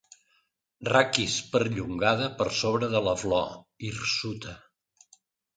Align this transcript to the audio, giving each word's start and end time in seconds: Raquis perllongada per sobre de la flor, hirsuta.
Raquis 0.87 1.35
perllongada 1.51 2.31
per 2.39 2.49
sobre 2.63 2.91
de 2.97 3.05
la 3.09 3.13
flor, 3.25 3.55
hirsuta. 3.91 4.57